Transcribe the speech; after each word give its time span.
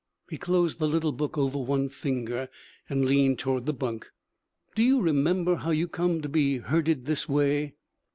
He 0.31 0.39
closed 0.39 0.79
the 0.79 0.87
little 0.87 1.11
book 1.11 1.37
over 1.37 1.59
one 1.59 1.87
finger, 1.87 2.49
and 2.89 3.05
leaned 3.05 3.37
toward 3.37 3.67
the 3.67 3.71
bunk. 3.73 4.09
'Do 4.73 4.81
you 4.81 4.99
remember 4.99 5.57
how 5.57 5.69
you 5.69 5.87
come 5.87 6.23
to 6.23 6.27
be 6.27 6.57
hurted 6.57 7.05
this 7.05 7.29
way?' 7.29 7.75